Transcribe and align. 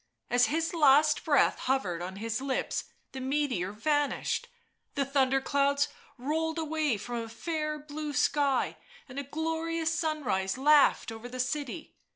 As 0.31 0.47
his 0.47 0.73
last 0.73 1.23
breath 1.23 1.59
hovered 1.59 2.01
on 2.01 2.15
his 2.15 2.41
lips 2.41 2.85
the 3.11 3.19
meteor 3.21 3.71
vanished, 3.71 4.47
the 4.95 5.05
thunder 5.05 5.39
clouds 5.39 5.89
rolled 6.17 6.57
away 6.57 6.97
from 6.97 7.17
a 7.21 7.29
fair 7.29 7.77
blue 7.77 8.11
sky 8.11 8.77
and 9.07 9.19
a 9.19 9.23
glorious 9.23 9.93
sun 9.93 10.23
rise 10.23 10.57
laughed 10.57 11.11
over 11.11 11.29
the 11.29 11.39
city. 11.39 11.93